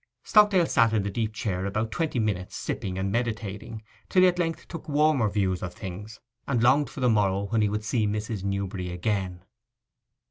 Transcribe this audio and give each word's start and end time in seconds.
Stockdale 0.23 0.65
sat 0.65 0.93
in 0.93 1.03
the 1.03 1.11
deep 1.11 1.31
chair 1.31 1.67
about 1.67 1.91
twenty 1.91 2.17
minutes 2.17 2.55
sipping 2.55 2.97
and 2.97 3.11
meditating, 3.11 3.83
till 4.09 4.23
he 4.23 4.27
at 4.27 4.39
length 4.39 4.67
took 4.67 4.89
warmer 4.89 5.29
views 5.29 5.61
of 5.61 5.75
things, 5.75 6.19
and 6.47 6.63
longed 6.63 6.89
for 6.89 7.01
the 7.01 7.07
morrow, 7.09 7.43
when 7.43 7.61
he 7.61 7.69
would 7.69 7.83
see 7.85 8.07
Mrs. 8.07 8.43
Newberry 8.43 8.89
again. 8.89 9.43